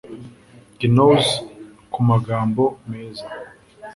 [0.81, 1.27] gnaws
[1.93, 3.25] kumagambo meza